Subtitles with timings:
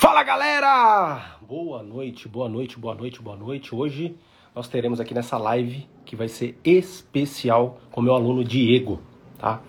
[0.00, 1.38] Fala galera!
[1.42, 3.74] Boa noite, boa noite, boa noite, boa noite.
[3.74, 4.14] Hoje
[4.54, 9.00] nós teremos aqui nessa live que vai ser especial com meu aluno Diego,
[9.40, 9.60] tá?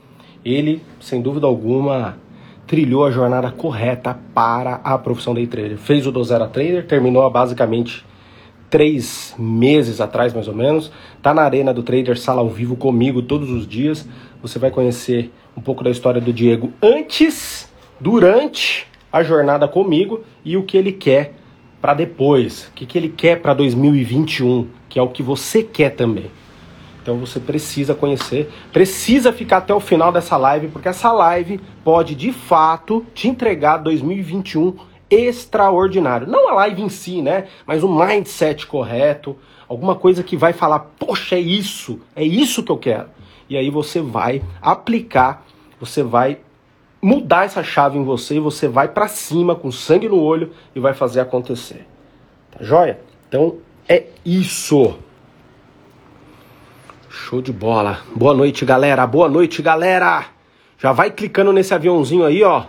[0.45, 2.19] Ele, sem dúvida alguma,
[2.67, 5.79] trilhou a jornada correta para a profissão day trader.
[5.79, 8.05] Fez o do zero a trader, terminou basicamente
[8.69, 10.91] três meses atrás, mais ou menos.
[11.23, 14.07] Tá na arena do trader sala ao vivo comigo todos os dias.
[14.43, 17.67] Você vai conhecer um pouco da história do Diego antes,
[17.99, 21.33] durante a jornada comigo e o que ele quer
[21.81, 25.91] para depois, o que, que ele quer para 2021, que é o que você quer
[25.91, 26.29] também.
[27.01, 32.13] Então você precisa conhecer, precisa ficar até o final dessa live, porque essa live pode
[32.13, 34.75] de fato te entregar 2021
[35.09, 36.27] extraordinário.
[36.27, 37.47] Não a live em si, né?
[37.65, 39.35] Mas um mindset correto,
[39.67, 43.07] alguma coisa que vai falar, poxa, é isso, é isso que eu quero.
[43.49, 45.43] E aí você vai aplicar,
[45.79, 46.37] você vai
[47.01, 50.79] mudar essa chave em você e você vai para cima com sangue no olho e
[50.79, 51.85] vai fazer acontecer.
[52.51, 52.99] Tá joia?
[53.27, 54.95] Então é isso.
[57.09, 57.99] Show de bola.
[58.15, 59.05] Boa noite, galera.
[59.07, 60.25] Boa noite, galera.
[60.77, 62.65] Já vai clicando nesse aviãozinho aí, ó.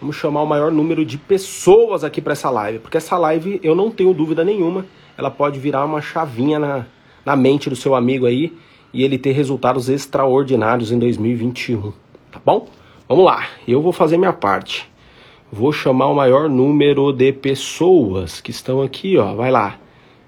[0.00, 3.74] Vamos chamar o maior número de pessoas aqui para essa live, porque essa live eu
[3.74, 4.84] não tenho dúvida nenhuma,
[5.16, 6.86] ela pode virar uma chavinha na,
[7.24, 8.52] na mente do seu amigo aí
[8.92, 11.92] e ele ter resultados extraordinários em 2021,
[12.30, 12.68] tá bom?
[13.08, 14.90] Vamos lá, eu vou fazer minha parte.
[15.52, 19.32] Vou chamar o maior número de pessoas que estão aqui, ó.
[19.32, 19.78] Vai lá.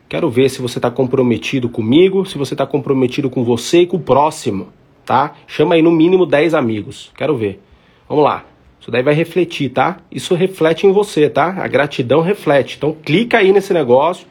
[0.08, 3.96] Quero ver se você está comprometido comigo, se você está comprometido com você e com
[3.96, 4.68] o próximo,
[5.04, 5.34] tá?
[5.48, 7.10] Chama aí no mínimo 10 amigos.
[7.16, 7.60] Quero ver.
[8.08, 8.44] Vamos lá.
[8.80, 9.96] Isso daí vai refletir, tá?
[10.08, 11.56] Isso reflete em você, tá?
[11.60, 12.76] A gratidão reflete.
[12.76, 14.24] Então clica aí nesse negócio,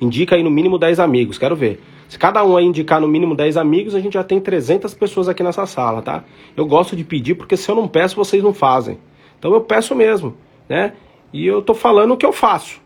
[0.00, 1.36] indica aí no mínimo 10 amigos.
[1.36, 1.82] Quero ver.
[2.10, 5.28] Se cada um aí indicar no mínimo 10 amigos, a gente já tem 300 pessoas
[5.28, 6.24] aqui nessa sala, tá?
[6.56, 8.98] Eu gosto de pedir porque se eu não peço, vocês não fazem.
[9.38, 10.34] Então eu peço mesmo,
[10.68, 10.94] né?
[11.32, 12.80] E eu tô falando o que eu faço.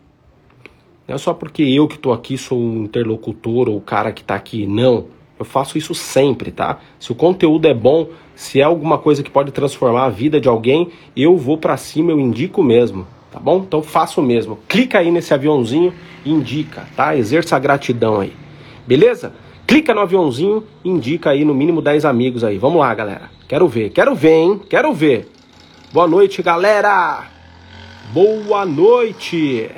[1.07, 4.23] Não é só porque eu que tô aqui sou um interlocutor ou o cara que
[4.23, 5.07] tá aqui, não.
[5.39, 6.77] Eu faço isso sempre, tá?
[6.99, 10.47] Se o conteúdo é bom, se é alguma coisa que pode transformar a vida de
[10.47, 13.57] alguém, eu vou para cima, eu indico mesmo, tá bom?
[13.57, 14.59] Então faço mesmo.
[14.67, 15.91] Clica aí nesse aviãozinho
[16.23, 17.17] e indica, tá?
[17.17, 18.44] Exerça a gratidão aí.
[18.85, 19.33] Beleza?
[19.65, 22.57] Clica no aviãozinho, indica aí no mínimo 10 amigos aí.
[22.57, 23.31] Vamos lá, galera.
[23.47, 24.61] Quero ver, quero ver, hein?
[24.69, 25.31] Quero ver.
[25.91, 27.25] Boa noite, galera.
[28.13, 29.71] Boa noite.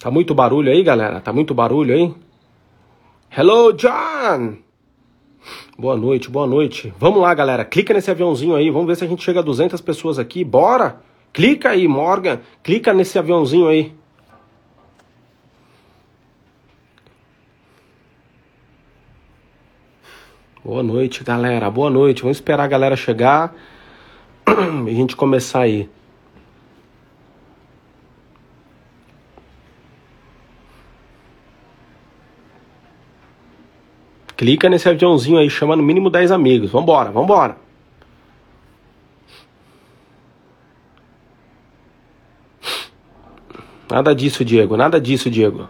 [0.00, 1.20] Tá muito barulho aí, galera?
[1.20, 2.14] Tá muito barulho aí?
[3.36, 4.67] Hello, John!
[5.80, 6.92] Boa noite, boa noite.
[6.98, 7.64] Vamos lá, galera.
[7.64, 8.68] Clica nesse aviãozinho aí.
[8.68, 10.42] Vamos ver se a gente chega a 200 pessoas aqui.
[10.42, 11.00] Bora!
[11.32, 12.40] Clica aí, Morgan.
[12.64, 13.94] Clica nesse aviãozinho aí.
[20.64, 21.70] Boa noite, galera.
[21.70, 22.22] Boa noite.
[22.22, 23.54] Vamos esperar a galera chegar
[24.84, 25.88] e a gente começar aí.
[34.38, 36.70] Clica nesse aviãozinho aí, chama no mínimo 10 amigos.
[36.70, 37.56] Vambora, vambora.
[43.90, 44.76] Nada disso, Diego.
[44.76, 45.68] Nada disso, Diego.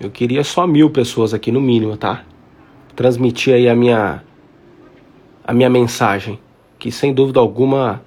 [0.00, 2.24] Eu queria só mil pessoas aqui no mínimo, tá?
[2.96, 4.24] Transmitir aí a minha
[5.44, 6.40] a minha mensagem,
[6.80, 8.02] que sem dúvida alguma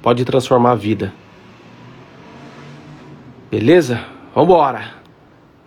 [0.00, 1.12] pode transformar a vida.
[3.50, 4.06] Beleza?
[4.32, 4.94] Vambora.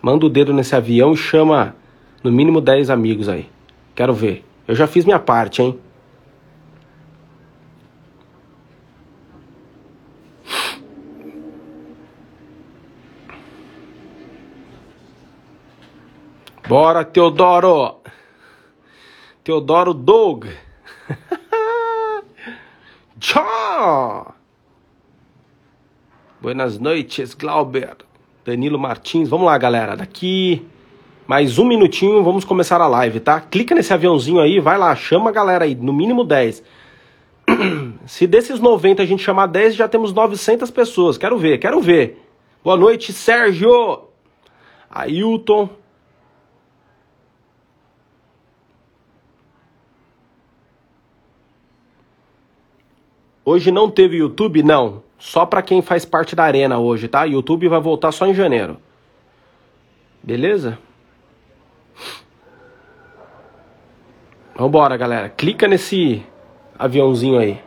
[0.00, 1.76] Manda o dedo nesse avião e chama
[2.22, 3.50] no mínimo 10 amigos aí.
[3.94, 4.42] Quero ver.
[4.66, 5.78] Eu já fiz minha parte, hein?
[16.66, 18.00] Bora, Teodoro!
[19.44, 20.46] Teodoro Doug!
[23.20, 24.33] Tchau!
[26.44, 27.96] Buenas noites, Glauber.
[28.44, 29.30] Danilo Martins.
[29.30, 29.96] Vamos lá, galera.
[29.96, 30.62] Daqui
[31.26, 33.40] mais um minutinho vamos começar a live, tá?
[33.40, 36.62] Clica nesse aviãozinho aí, vai lá, chama a galera aí, no mínimo 10.
[38.04, 41.16] Se desses 90 a gente chamar 10, já temos 900 pessoas.
[41.16, 42.22] Quero ver, quero ver.
[42.62, 44.02] Boa noite, Sérgio.
[44.90, 45.70] Ailton.
[53.42, 54.62] Hoje não teve YouTube?
[54.62, 55.03] Não.
[55.18, 57.24] Só para quem faz parte da arena hoje, tá?
[57.24, 58.78] YouTube vai voltar só em janeiro.
[60.22, 60.78] Beleza?
[64.56, 65.28] Vambora, galera.
[65.28, 66.24] Clica nesse
[66.78, 67.60] aviãozinho aí.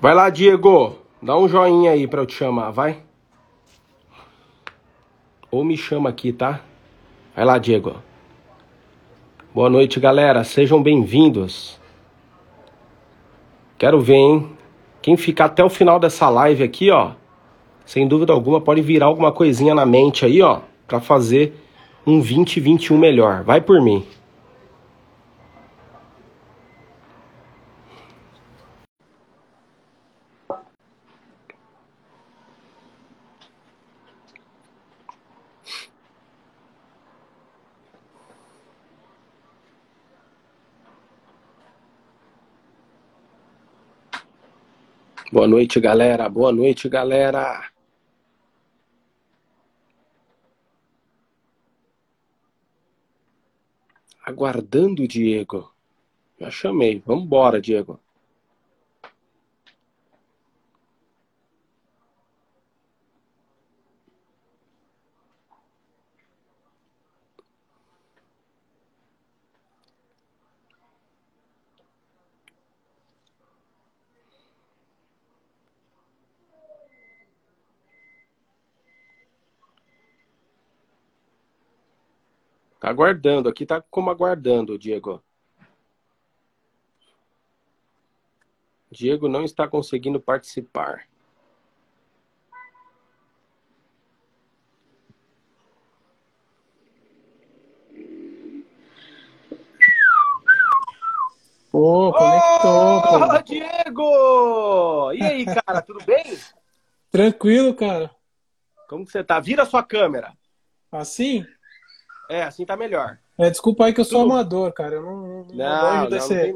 [0.00, 0.96] Vai lá, Diego.
[1.20, 3.02] Dá um joinha aí pra eu te chamar, vai.
[5.50, 6.60] Ou me chama aqui, tá?
[7.36, 7.96] Vai lá, Diego.
[9.54, 10.42] Boa noite, galera.
[10.42, 11.78] Sejam bem-vindos.
[13.76, 14.50] Quero ver, hein?
[15.02, 17.10] Quem ficar até o final dessa live aqui, ó,
[17.84, 21.52] sem dúvida alguma pode virar alguma coisinha na mente aí, ó, para fazer
[22.06, 23.42] um 2021 melhor.
[23.42, 24.06] Vai por mim.
[45.32, 46.28] Boa noite, galera.
[46.28, 47.70] Boa noite, galera.
[54.24, 55.72] Aguardando o Diego.
[56.40, 57.00] Já chamei.
[57.06, 58.00] Vamos embora, Diego.
[82.80, 85.22] Tá aguardando, aqui tá como aguardando, Diego.
[88.90, 91.06] Diego não está conseguindo participar.
[101.70, 103.42] Pô, conectou, Ô, pô.
[103.44, 105.12] Diego!
[105.12, 106.24] E aí, cara, tudo bem?
[107.12, 108.10] Tranquilo, cara.
[108.88, 109.38] Como que você tá?
[109.38, 110.32] Vira a sua câmera.
[110.90, 111.46] Assim?
[112.30, 113.18] É, assim tá melhor.
[113.38, 114.94] É, desculpa aí que eu sou Tudo- amador, cara.
[114.96, 115.54] Eu não, não, não
[116.02, 116.54] Não, desse-.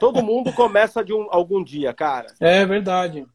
[0.00, 2.28] Todo mundo começa de um, algum dia, cara.
[2.40, 3.26] É verdade.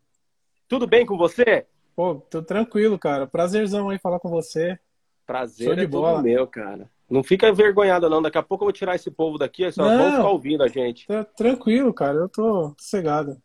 [0.68, 1.66] Tudo bem com você?
[1.96, 3.28] Pô, tô tranquilo, cara.
[3.28, 4.80] Prazerzão aí falar com você.
[5.26, 6.22] Prazer Show de é tudo bola.
[6.24, 6.90] meu, cara.
[7.10, 8.22] Não fica envergonhado, não.
[8.22, 9.98] Daqui a pouco eu vou tirar esse povo daqui, só Não.
[9.98, 11.06] vão ficar ouvindo a gente.
[11.06, 12.18] Tá tranquilo, cara.
[12.18, 13.38] Eu tô sossegado.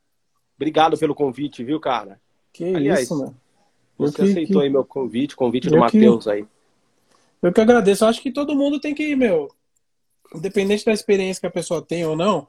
[0.56, 2.18] Obrigado pelo convite, viu, cara?
[2.52, 3.36] Que Aliás, isso, mano.
[3.98, 6.46] Você que- aceitou que- aí meu convite, convite Eu do que- Matheus aí.
[7.42, 8.04] Eu que agradeço.
[8.04, 9.48] Eu acho que todo mundo tem que, meu,
[10.34, 12.48] independente da experiência que a pessoa tem ou não,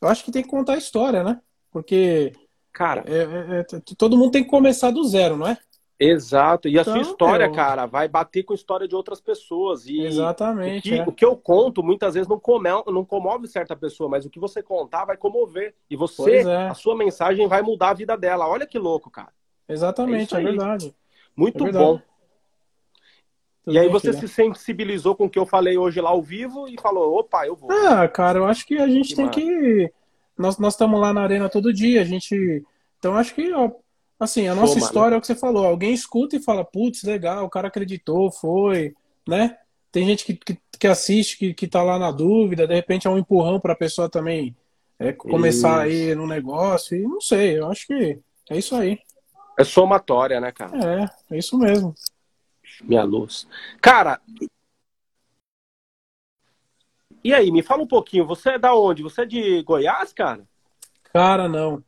[0.00, 1.40] eu acho que tem que contar a história, né?
[1.70, 2.32] Porque
[2.72, 5.56] Cara, é- é- é- todo mundo tem que começar do zero, não é?
[5.96, 6.68] exato.
[6.68, 9.86] E a sua Então, história, eu- cara, vai bater com a história de outras pessoas.
[9.86, 10.82] E o Exatamente.
[10.90, 11.04] que, é.
[11.06, 14.40] o que eu conto muitas vezes não, come, não comove certa pessoa, mas o que
[14.40, 15.74] você contar vai comover.
[15.88, 16.66] E você, é.
[16.68, 18.46] a sua mensagem vai mudar a vida dela.
[18.48, 19.32] Olha que louco, cara.
[19.68, 20.94] Exatamente, É é, verdade.
[21.34, 21.84] Muito É verdade.
[21.84, 22.00] bom.
[23.64, 26.68] Tudo E aí você se sensibilizou com o que eu falei hoje lá ao vivo
[26.68, 27.70] e falou, opa, eu vou.
[27.72, 29.92] Ah, cara, eu acho que a gente Que tem que.
[30.36, 32.62] Nós nós estamos lá na arena todo dia, a gente.
[32.98, 33.70] Então acho que, ó,
[34.18, 34.84] assim, a nossa mano.
[34.84, 35.66] história é o que você falou.
[35.66, 38.94] Alguém escuta e fala, putz, legal, o cara acreditou, foi,
[39.26, 39.56] né?
[39.90, 43.10] Tem gente que, que, que assiste, que, que tá lá na dúvida, de repente é
[43.10, 44.54] um empurrão para a pessoa também
[44.98, 46.08] é, começar Isso.
[46.08, 48.18] aí no negócio, e não sei, eu acho que
[48.50, 48.98] é isso aí.
[49.58, 51.08] É somatória, né, cara?
[51.30, 51.94] É, é isso mesmo.
[52.82, 53.46] Minha luz.
[53.80, 54.20] Cara,
[57.22, 59.02] e aí, me fala um pouquinho, você é da onde?
[59.02, 60.46] Você é de Goiás, cara?
[61.04, 61.82] Cara, não.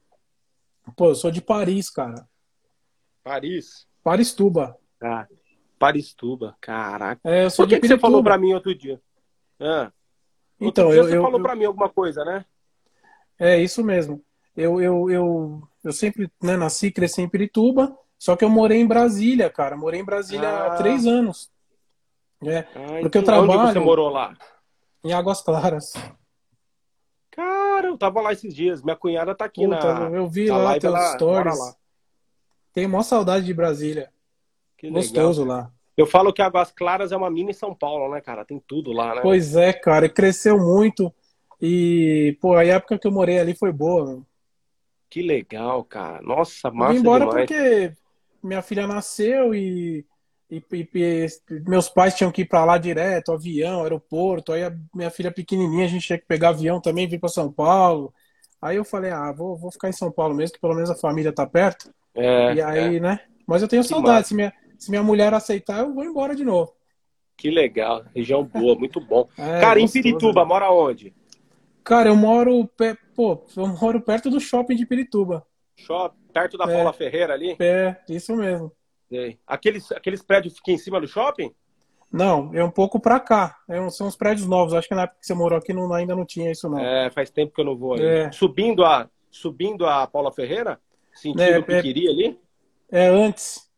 [0.97, 2.27] Pô, eu sou de Paris, cara.
[3.23, 3.87] Paris?
[4.03, 4.79] Paristuba.
[5.03, 5.27] Ah,
[5.79, 7.21] Paristuba, caraca.
[7.25, 9.01] É, eu sou Por que, que você falou pra mim outro dia?
[9.61, 9.93] Ah,
[10.61, 12.45] outro Então, dia eu, você eu, falou eu- pra mim alguma coisa, né?
[13.39, 14.25] É isso mesmo.
[14.57, 18.81] Eu, eu, eu, eu sempre né, nasci e cresci em Pirituba, só que eu morei
[18.81, 19.77] em Brasília, cara.
[19.77, 20.67] Morei em Brasília Ah.
[20.67, 21.51] há três anos.
[22.45, 22.65] É, Ah,
[23.01, 24.35] Porque eu então, Onde trabalho- você morou lá?
[25.05, 25.93] em Águas Claras.
[27.31, 28.83] Cara, eu tava lá esses dias.
[28.83, 31.59] Minha cunhada tá aqui Puta, na, eu vi na lá live, teus ela stories.
[31.59, 31.75] lá.
[32.73, 34.11] Tenho maior saudade de Brasília.
[34.77, 35.03] Que legal.
[35.03, 35.71] Gostoso lá.
[35.97, 38.45] Eu falo que Águas Claras é uma mini São Paulo, né, cara?
[38.45, 39.21] Tem tudo lá, né?
[39.23, 41.13] Pois é, cara, cresceu muito.
[41.61, 44.27] E, pô, a época que eu morei ali foi boa, meu.
[45.09, 46.21] Que legal, cara.
[46.23, 47.47] Nossa, Eu massa vim embora demais.
[47.49, 47.93] porque
[48.47, 50.05] minha filha nasceu e,
[50.51, 51.27] e- e-
[51.67, 54.53] meus pais tinham que ir pra lá direto, avião, aeroporto.
[54.53, 57.53] Aí a minha filha pequenininha, a gente tinha que pegar avião também, vir pra São
[57.53, 58.13] Paulo.
[58.61, 60.95] Aí eu falei, ah, vou, vou ficar em São Paulo mesmo, que pelo menos a
[60.97, 61.93] família tá perto.
[62.15, 63.21] É, e aí, né?
[63.47, 64.29] Mas eu tenho saudade.
[64.29, 66.73] Se minha, se minha mulher aceitar, eu vou embora de novo.
[67.37, 68.05] que legal.
[68.15, 69.29] Região boa, muito bom.
[69.39, 70.49] É, cara, em Pirituba, né?
[70.49, 71.15] mora onde?
[71.85, 72.69] Cara, eu moro,
[73.15, 75.47] pô, eu moro perto do shopping de Pirituba.
[75.77, 76.75] Shopping, perto da É.
[76.75, 77.57] Paula Ferreira ali?
[77.59, 78.71] É, isso mesmo.
[79.09, 79.39] Sei.
[79.47, 81.51] Aqueles, aqueles prédios que ficam em cima do shopping?
[82.13, 83.57] Não, é um pouco pra cá.
[83.69, 84.75] É um- são os prédios novos.
[84.75, 86.79] Acho que na época que você morou aqui não- ainda não tinha isso, não.
[86.79, 88.05] É, faz tempo que eu não vou aí.
[88.05, 88.33] É.
[88.33, 90.79] Subindo a, subindo a Paula Ferreira?
[91.15, 92.41] Sentindo É, o Piquiri ali?
[92.93, 93.69] É antes.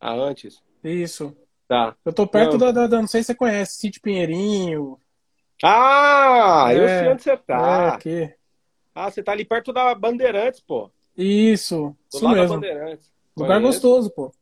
[0.00, 0.62] Ah, antes.
[0.84, 1.36] Isso.
[1.66, 1.96] Tá.
[2.04, 4.98] Eu tô perto da, da, da- Não sei se você conhece, Sítio Pinheirinho.
[5.62, 7.88] Ah, eu É, sei onde você É, tá.
[7.94, 8.32] aqui.
[8.94, 10.90] Ah, você tá ali perto da Bandeirantes, pô.
[11.18, 11.96] Isso.
[12.12, 12.60] Do Isso mesmo.
[13.36, 14.32] Lugar gostoso, pô.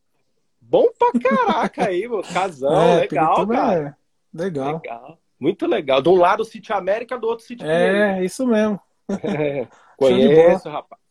[0.61, 2.21] Bom pra caraca aí, meu.
[2.21, 3.97] Casão, É, legal, Pirituba cara.
[4.33, 4.73] é Legal.
[4.73, 5.19] Legal.
[5.39, 6.01] Muito legal.
[6.01, 8.03] De um lado o Sítio América, do outro Pinheirinho.
[8.03, 8.79] É, isso mesmo.
[9.23, 9.67] É,
[9.97, 11.01] Conheço, rapaz.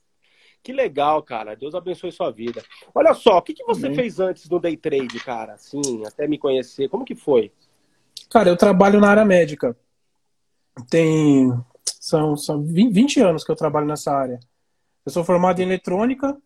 [0.62, 1.54] Que legal, cara.
[1.54, 2.62] Deus abençoe sua vida.
[2.94, 3.96] Olha só, o que, que você Amém.
[3.96, 5.54] fez antes do day trade, cara?
[5.54, 6.88] Assim, até me conhecer.
[6.88, 7.52] Como que foi?
[8.28, 9.76] Cara, eu trabalho na área médica.
[10.90, 11.52] Tem.
[12.00, 14.38] São, são 20 anos que eu trabalho nessa área.
[15.06, 16.36] Eu sou formado em eletrônica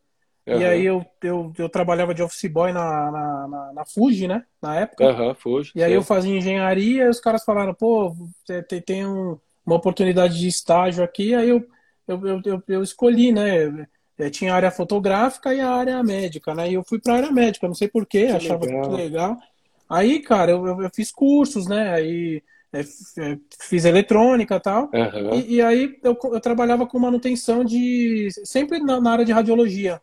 [0.52, 0.64] e Aham.
[0.64, 4.46] aí eu, eu, eu trabalhava de office boy na, na, na, na Fuji, né?
[4.62, 5.08] Na época.
[5.08, 5.74] Aham, fuge.
[5.74, 8.14] E aí eu fazia engenharia e os caras falaram, pô,
[8.68, 11.66] tem, tem- um- uma oportunidade de estágio aqui, aí eu,
[12.08, 13.86] eu, eu, eu, eu escolhi, né?
[14.18, 16.70] Eh, Tinha a área fotográfica e a área médica, né?
[16.70, 18.90] E eu fui para a área médica, não sei porquê, achava legal.
[18.90, 19.38] muito legal.
[19.88, 21.92] Aí, cara, eu, eu, eu fiz cursos, né?
[21.94, 22.42] Aí
[23.60, 24.90] fiz eletrônica e tal.
[24.92, 25.34] Aham.
[25.34, 28.28] E, e aí eu, eu trabalhava com manutenção de.
[28.44, 30.00] sempre na, na área de radiologia.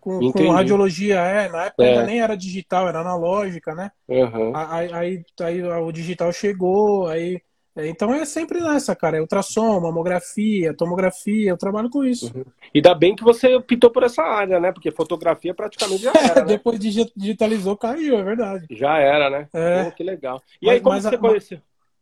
[0.00, 1.88] Com, com radiologia, é, na época É.
[1.88, 3.90] ainda nem era digital, era analógica, né?
[4.08, 4.52] Aham.
[4.54, 7.40] Aí, aí, aí o digital chegou, aí.
[7.80, 9.16] É, Então é sempre nessa, cara.
[9.16, 12.32] É ultrassom, mamografia, tomografia, eu trabalho com isso.
[12.74, 14.72] E ainda bem que você optou por essa área, né?
[14.72, 16.46] Porque fotografia praticamente já era, né?
[16.46, 18.66] Depois digi- digitalizou, caiu, é verdade.
[18.70, 19.48] Já era, né?
[19.52, 19.84] É.
[19.84, 20.42] Pô, que legal.
[20.60, 21.58] E Mas- aí, como mas você conheceu?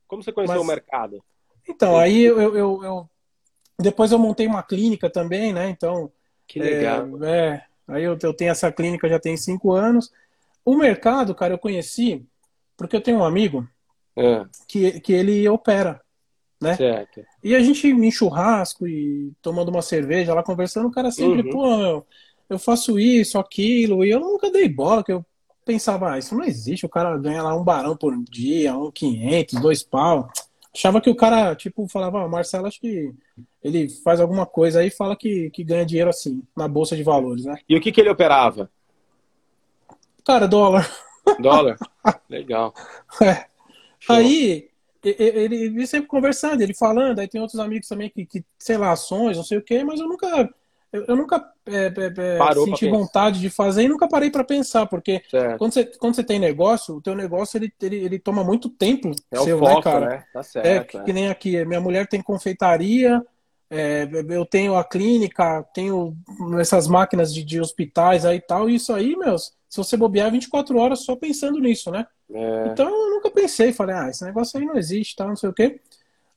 [0.07, 1.23] Como você conheceu o mercado?
[1.69, 3.11] Então, aí eu, eu, eu- eu-
[3.79, 5.69] Depois eu montei uma clínica também, né?
[5.69, 6.11] Então.
[6.47, 7.07] Que legal.
[7.23, 7.63] É, é.
[7.89, 10.11] aí eu, eu tenho essa clínica já tem cinco anos.
[10.65, 12.25] O mercado, cara, eu conheci
[12.77, 13.69] porque eu tenho um amigo
[14.19, 16.01] Ah, que, que ele opera.
[16.61, 16.75] né?
[16.75, 17.25] certo.
[17.43, 21.51] E a gente em churrasco e tomando uma cerveja lá conversando, o cara sempre, Uhum.
[21.51, 22.07] pô, meu,
[22.51, 25.25] eu faço isso, aquilo, e eu nunca dei bola, que eu
[25.65, 29.61] pensava, ah, isso não existe, o cara ganha lá um barão por dia, um 500,
[29.61, 30.29] dois pau.
[30.75, 33.13] Achava que o cara, tipo, falava, ah, Marcelo, acho que
[33.63, 37.03] ele faz alguma coisa aí e fala que, que ganha dinheiro assim, na bolsa de
[37.03, 37.59] valores, né?
[37.69, 38.71] E o que, que ele operava?
[40.25, 40.89] Cara, dólar.
[41.39, 41.77] Dólar?
[42.29, 42.73] legal.
[43.23, 43.48] É.
[44.09, 44.17] Show.
[44.17, 44.69] Aí,
[45.03, 48.93] ele, ele sempre conversando, ele falando, aí tem outros amigos também que, que sei lá,
[48.93, 50.49] ações, não sei o quê, mas eu nunca,
[50.93, 54.45] eu, eu nunca é, é, é, pra senti vontade de fazer e nunca parei para
[54.45, 55.59] pensar, porque Certo.
[55.59, 59.11] quando você, quando você tem negócio, o teu negócio ele, ele, ele toma muito tempo
[59.31, 60.07] É o seu, foco, né, cara?
[60.07, 60.25] né?
[60.33, 61.05] Tá É, certo.
[61.05, 63.23] que nem aqui, minha mulher tem confeitaria,
[63.71, 66.17] é, eu tenho a clínica, tenho
[66.59, 70.31] essas máquinas de, de hospitais aí e tal, e isso aí, meus, se você bobear
[70.31, 72.07] 24 horas só pensando nisso, né?
[72.33, 72.69] É.
[72.73, 75.53] Então eu nunca pensei, falei, ah, esse negócio aí não existe, tá, não sei o
[75.53, 75.81] quê.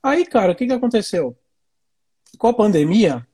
[0.04, 1.36] Aí, cara, o que que aconteceu?
[2.38, 3.26] Com a pandemia,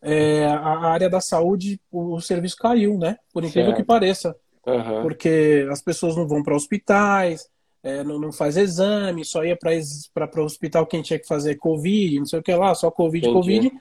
[0.00, 3.18] é, a área da saúde, o, serviço caiu, né?
[3.32, 3.76] Por incrível Certo.
[3.78, 4.36] que pareça,
[4.66, 5.02] Aham.
[5.02, 7.48] porque as pessoas não vão para hospitais,
[7.82, 12.18] é, não, não faz exame, só ia para o hospital quem tinha que fazer Covid,
[12.18, 13.34] não sei o que lá, só Covid, Entendi.
[13.68, 13.72] Covid.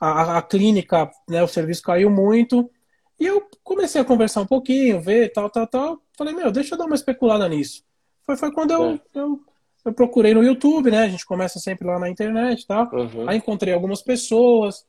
[0.00, 2.70] A, a- a clínica, né, o serviço caiu muito.
[3.20, 6.02] E eu comecei a conversar um pouquinho, ver, tal, tal, tal.
[6.16, 7.84] Falei, meu, deixa eu dar uma especulada nisso.
[8.24, 9.00] Foi, foi quando eu, É.
[9.14, 9.40] eu,
[9.84, 11.00] eu procurei no YouTube, né?
[11.02, 12.90] A gente começa sempre lá na internet e tal.
[12.92, 13.28] Uhum.
[13.28, 14.86] Aí encontrei algumas pessoas.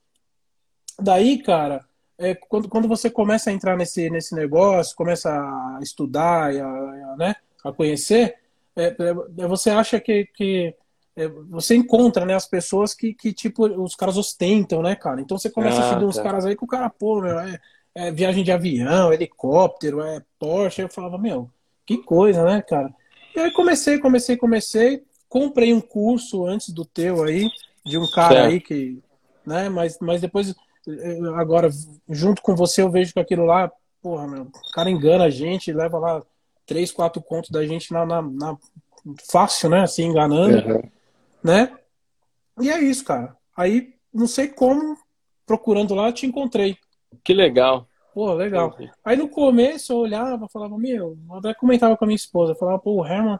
[0.99, 1.83] Daí, cara,
[2.17, 6.65] é, quando, quando você começa a entrar nesse, nesse negócio, começa a estudar, e a,
[6.67, 8.35] a, né, a conhecer,
[8.75, 8.95] é,
[9.39, 10.75] é, você acha que, que
[11.15, 15.19] é, você encontra né, as pessoas que, que, tipo, os caras ostentam, né, cara?
[15.19, 16.23] Então você começa Ah, a seguir uns tá.
[16.23, 17.59] caras aí que o cara, pô, meu, é,
[17.95, 20.81] é viagem de avião, helicóptero, é Porsche.
[20.81, 21.49] Eu falava, meu,
[21.85, 22.93] que coisa, né, cara?
[23.35, 25.03] E aí comecei, comecei, comecei.
[25.27, 27.49] Comprei um curso antes do teu aí,
[27.85, 28.47] de um cara Certo.
[28.47, 28.99] aí que.
[29.45, 30.53] Né, mas, mas depois,
[30.87, 31.69] eh, agora,
[32.09, 33.71] junto com você, eu vejo que aquilo lá,
[34.01, 36.21] porra, meu, o cara engana a gente, leva lá
[36.65, 38.57] três, quatro contos da gente na, na, na-
[39.31, 39.81] fácil, né?
[39.81, 40.81] Assim, enganando, Uhum.
[41.43, 41.75] né?
[42.59, 43.35] E é isso, cara.
[43.55, 44.97] Aí, não sei como,
[45.45, 46.77] procurando lá, eu te encontrei.
[47.23, 47.87] Que legal.
[48.13, 48.75] Pô, legal.
[49.05, 52.57] Aí no começo eu olhava, falava, meu, eu até comentava com a minha esposa, eu
[52.57, 53.39] falava, pô, o Herman,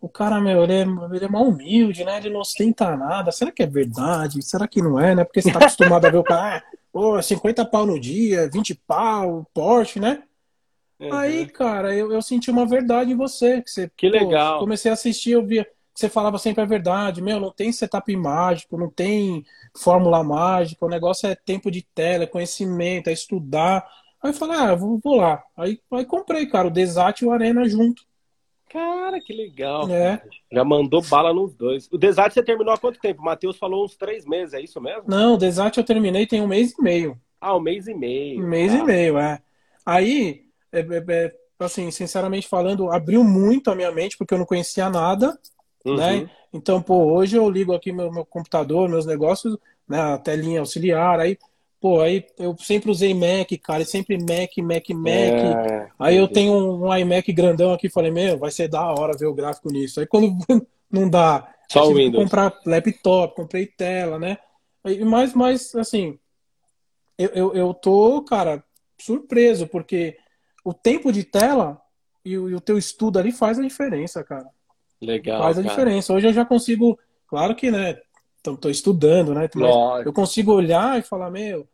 [0.00, 2.18] o cara, meu, ele é, ele é mal humilde, né?
[2.18, 3.32] Ele não ostenta nada.
[3.32, 4.42] Será que é verdade?
[4.42, 5.24] Será que não é, né?
[5.24, 8.74] Porque você tá acostumado a ver o cara, ah, pô, 50 pau no dia, 20
[8.86, 10.22] pau, Porsche, né?
[11.00, 11.12] Uhum.
[11.14, 13.62] Aí, cara, eu, eu senti uma verdade em você.
[13.62, 14.58] Que, você, Que legal.
[14.58, 17.22] Comecei a assistir, eu via você falava sempre a verdade.
[17.22, 19.44] Meu, não tem setup mágico, não tem
[19.76, 20.84] fórmula mágica.
[20.84, 23.86] O negócio é tempo de tela, é conhecimento, é estudar.
[24.22, 25.42] Aí eu falei, ah, vou, vou lá.
[25.56, 28.02] Aí, aí comprei, cara, o Desat e o Arena junto.
[28.74, 29.88] Cara, que legal.
[29.88, 30.20] É.
[30.50, 31.88] Já mandou bala nos dois.
[31.92, 33.22] O Desart você terminou há quanto tempo?
[33.22, 35.04] O Matheus falou uns três meses, é isso mesmo?
[35.06, 37.16] Não, o Desart eu terminei tem um mês e meio.
[37.40, 38.42] Ah, um mês e meio.
[38.42, 38.78] Um mês tá.
[38.78, 39.40] e meio, é.
[39.86, 44.46] Aí, é, é, é, assim, sinceramente falando, abriu muito a minha mente, porque eu não
[44.46, 45.38] conhecia nada,
[45.84, 45.96] Uhum.
[45.96, 46.30] né?
[46.52, 49.56] Então, pô, hoje eu ligo aqui meu, meu computador, meus negócios,
[49.88, 50.00] né?
[50.00, 51.38] A telinha auxiliar, aí,
[51.80, 55.44] pô, aí eu sempre usei Mac, cara, e sempre Mac, Mac, Mac.
[55.44, 59.26] É, Aí eu tenho um, iMac grandão aqui, falei, meu, vai ser da hora ver
[59.26, 60.00] o gráfico nisso.
[60.00, 60.36] Aí quando
[60.90, 62.24] não dá, Só o Windows.
[62.24, 64.38] comprar laptop, comprei tela, né?
[64.86, 66.18] E- Mas, mas assim,
[67.18, 68.62] eu, eu, eu tô, cara,
[68.98, 70.16] surpreso, porque
[70.64, 71.80] o tempo de tela
[72.24, 74.48] e o, e o teu estudo ali faz a diferença, cara.
[75.04, 75.42] Legal.
[75.42, 75.74] Faz a cara.
[75.74, 76.12] diferença.
[76.12, 77.98] Hoje eu já consigo, claro que, né,
[78.60, 79.48] tô estudando, né?
[80.04, 81.66] Eu consigo olhar e falar, meu,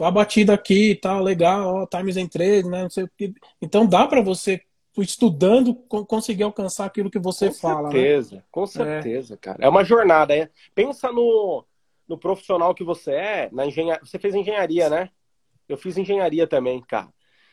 [0.00, 2.82] a batida aqui e tal, legal, ó, times em trade, né?
[2.82, 3.34] Não sei o que.
[3.60, 4.60] Então dá para você,
[4.98, 7.94] estudando, co- conseguir alcançar aquilo que você com fala, né?
[7.94, 9.58] certeza, com certeza, cara.
[9.60, 10.34] É uma jornada.
[10.34, 10.50] É.
[10.74, 11.64] Pensa no,
[12.08, 14.04] no profissional que você é, na engenharia.
[14.04, 15.10] Você fez engenharia, né?
[15.68, 17.08] Eu fiz engenharia também, cara.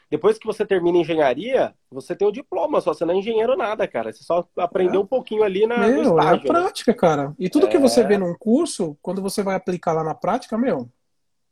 [0.10, 3.88] Depois que você termina engenharia, você tem o diploma, só você não é engenheiro nada,
[3.88, 4.12] cara.
[4.12, 5.04] Você só aprendeu É.
[5.04, 6.02] um pouquinho ali na, Meu, é a
[6.36, 6.42] estágio.
[6.42, 6.48] né?
[6.48, 7.36] prática, cara.
[7.38, 7.80] E tudo que É.
[7.80, 10.90] você vê num curso, quando você vai aplicar lá na prática, meu,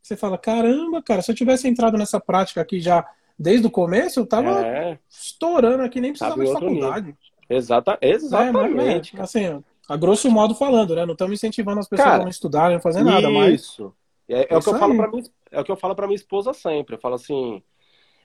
[0.01, 3.05] você fala, caramba, cara, se eu tivesse entrado nessa prática aqui já
[3.37, 7.15] desde o começo, eu tava É, estourando aqui, nem precisava de faculdade.
[7.49, 9.15] exata, É, mas, exatamente.
[9.15, 11.05] né, assim, a grosso modo falando, né?
[11.05, 13.93] Não estamos incentivando as pessoas Cara, a não estudarem, não fazer nada, mas Isso.
[14.27, 16.07] É, é o que Isso eu falo para mim, é o que eu falo para
[16.07, 16.95] minha esposa sempre.
[16.95, 17.61] Eu falo assim,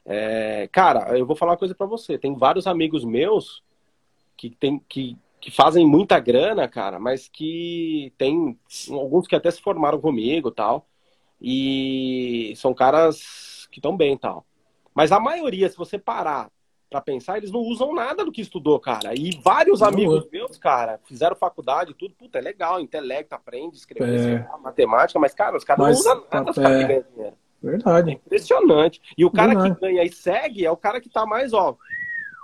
[0.05, 2.19] é, cara, eu vou falar uma coisa para você.
[2.19, 3.63] Tem vários amigos meus
[4.37, 8.59] que tem que, que fazem muita grana, cara, mas que tem
[8.91, 10.87] alguns que até se formaram comigo, tal.
[11.41, 14.45] E são caras que estão bem, tal.
[14.95, 16.51] Mas a maioria, se você parar
[16.89, 19.15] pra pensar, eles não usam nada do que estudou, cara.
[19.15, 20.29] E vários Não amigos usa.
[20.31, 24.49] meus, cara, fizeram faculdade e tudo, puta, é legal, intelecto, aprende, escrever, É.
[24.49, 26.63] lá, matemática, mas, cara, os caras não usam nada, os é.
[26.63, 27.37] caras ganham dinheiro.
[27.63, 29.01] Verdade, Impressionante.
[29.17, 29.75] E o cara Verdade.
[29.75, 31.77] que ganha e segue é o cara que tá mais, ó,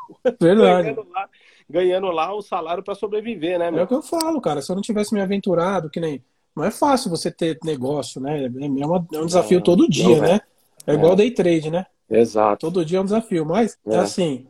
[0.40, 0.82] verdade.
[0.94, 1.28] ganhando lá,
[1.68, 3.86] ganhando lá o salário pra sobreviver, né, É o meu?
[3.86, 4.62] que eu falo, cara.
[4.62, 6.24] Se eu não tivesse me aventurado, que nem.
[6.56, 8.44] Não é fácil você ter negócio, né?
[8.46, 8.48] É,
[8.86, 10.32] uma- é um desafio Não, todo dia, não é.
[10.32, 10.40] né?
[10.86, 11.16] É igual É.
[11.16, 11.86] day trade, né?
[12.10, 12.66] Exato.
[12.66, 13.44] Todo dia é um desafio.
[13.44, 13.96] Mas, É.
[13.98, 14.46] assim.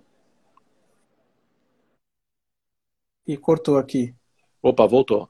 [3.26, 4.14] E cortou aqui.
[4.62, 5.28] Opa, voltou.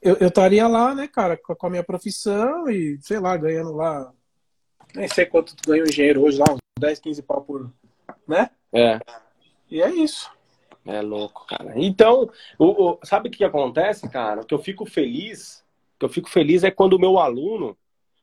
[0.00, 4.12] Eu estaria lá, né, cara, com a minha profissão e, sei lá, ganhando lá.
[4.98, 7.70] Nem sei quanto tu ganha um engenheiro hoje lá, uns 10, 15 pau por.
[8.26, 8.50] Né?
[8.72, 8.98] É.
[9.70, 10.28] E é isso.
[10.84, 11.72] É louco, cara.
[11.76, 14.42] Então, o, o- sabe o que acontece, cara?
[14.44, 15.64] Que eu fico feliz,
[15.98, 17.76] que eu fico feliz é quando o meu aluno,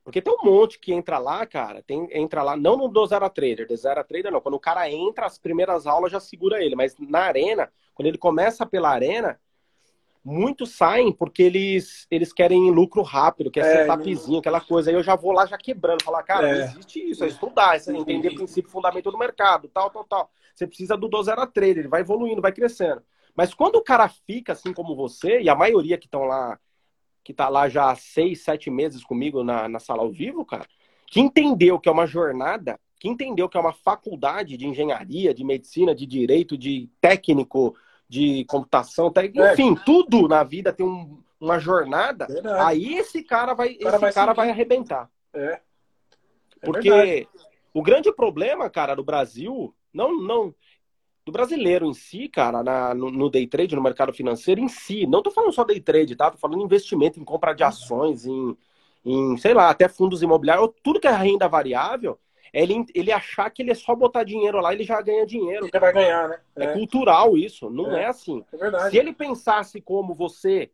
[0.03, 3.23] porque tem um monte que entra lá, cara, tem, entra lá, não no do Zero
[3.23, 6.19] a Trader, do Zero a Trader não, quando o cara entra, as primeiras aulas já
[6.19, 9.39] segura ele, mas na arena, quando ele começa pela arena,
[10.25, 14.89] muitos saem porque eles, eles querem lucro rápido, quer É, setupzinho, aquela coisa.
[14.89, 16.53] Aí eu já vou lá já quebrando, falar, cara, É.
[16.55, 20.31] não existe isso, é estudar, é entender princípio, fundamento do mercado, tal, tal, tal.
[20.55, 23.03] Você precisa do do zero a trader, ele vai evoluindo, vai crescendo.
[23.35, 26.57] Mas quando o cara fica assim como você, e a maioria que estão lá,
[27.23, 30.65] que tá lá já há seis, sete meses comigo na, na sala ao vivo, cara,
[31.05, 35.43] que entendeu que é uma jornada, que entendeu que é uma faculdade de engenharia, de
[35.43, 37.75] medicina, de direito, de técnico,
[38.07, 39.53] de computação, té- É.
[39.53, 42.27] enfim, tudo na vida tem um- uma jornada.
[42.27, 42.63] Verdade.
[42.63, 44.35] Aí esse cara vai, O cara esse vai cara seguir.
[44.37, 45.09] vai arrebentar.
[45.33, 45.61] É.
[46.61, 47.27] É Porque verdade.
[47.73, 50.53] o grande problema, cara, do Brasil, não, não,
[51.25, 55.05] do brasileiro em si, cara, na- no, no day trade, no mercado financeiro em si,
[55.07, 56.29] não tô falando só day trade, tá?
[56.31, 58.55] Tô falando investimento, em compra de ações, em,
[59.03, 62.17] em sei lá, até fundos imobiliários, tudo que é renda variável, é
[62.63, 65.67] ele, ele achar que ele é só botar dinheiro lá ele já ganha dinheiro.
[65.71, 66.39] Ele vai ganhar, né?
[66.55, 68.03] É, É, cultural isso, não É.
[68.03, 68.43] é assim.
[68.53, 68.89] é verdade.
[68.91, 70.71] Se ele pensasse como você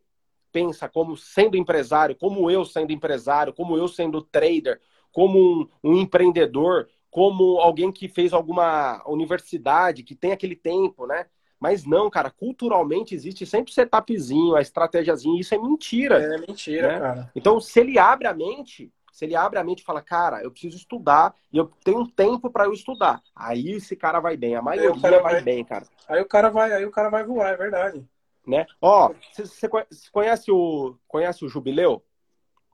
[0.52, 5.96] pensa, como sendo empresário, como eu sendo empresário, como eu sendo trader, como um, um
[5.98, 11.26] empreendedor, como alguém que fez alguma universidade, que tem aquele tempo, né?
[11.58, 16.20] Mas não, cara, culturalmente existe sempre o setupzinho, a estratégiazinha, isso é mentira.
[16.20, 16.98] É mentira, Né?
[16.98, 17.30] cara.
[17.36, 20.50] Então, se ele abre a mente, se ele abre a mente e fala, cara, eu
[20.50, 24.56] preciso estudar e eu tenho um tempo para eu estudar, aí esse cara vai bem.
[24.56, 27.50] A maioria vai vai- bem, cara Aí o cara vai, aí o cara vai voar,
[27.50, 28.04] é verdade.
[28.46, 28.66] né?
[28.80, 29.68] Ó, você
[30.10, 32.02] conhece o conhece o Jubileu?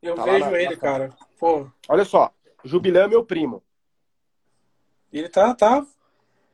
[0.01, 1.11] Eu Tá vejo na- ele, na- cara.
[1.38, 2.33] Pô, Olha só,
[2.64, 3.62] Jubileu é meu primo,
[5.12, 5.85] ele tá, tá,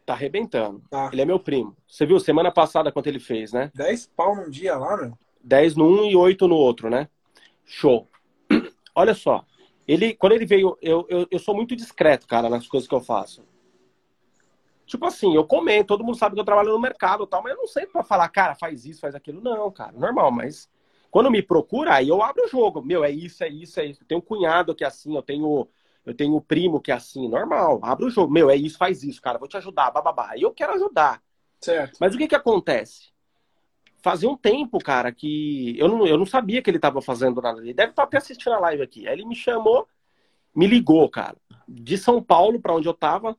[0.07, 0.83] tá arrebentando.
[0.91, 1.11] tá.
[1.13, 1.77] Ele é meu primo.
[1.89, 3.71] Você viu semana passada quanto ele fez, né?
[3.75, 5.19] 10 pau num dia lá, meu.
[5.43, 7.09] 10 no um e 8 no outro, né?
[7.65, 8.09] Show.
[8.95, 9.45] Olha só,
[9.87, 13.01] ele quando ele veio, eu, eu, eu sou muito discreto, cara, nas coisas que eu
[13.01, 13.45] faço.
[14.87, 17.53] Tipo assim, eu comento, todo mundo sabe que eu trabalho no mercado e tal, mas
[17.53, 19.41] eu não sei pra falar, cara, faz isso, faz aquilo.
[19.41, 20.69] Não, cara, normal, mas
[21.11, 22.83] quando me procura, aí eu abro o jogo.
[22.83, 24.03] Meu, é isso, é isso, é isso.
[24.03, 25.67] Eu tenho um cunhado que é assim, eu tenho
[26.05, 28.33] eu tenho um primo que é assim, normal, abre o jogo.
[28.33, 30.37] Meu, é isso, faz isso, cara, vou te ajudar, bababá.
[30.37, 31.23] E eu quero ajudar.
[31.61, 31.97] Certo.
[31.99, 33.14] Mas o que que acontece?
[34.05, 37.59] Fazia um tempo, cara, que eu não, eu não sabia que ele estava fazendo nada.
[37.63, 39.09] Ele deve estar até assistindo a live aqui.
[39.09, 39.89] Aí ele me chamou,
[40.55, 43.35] me ligou, cara, de São Paulo, para onde eu tava,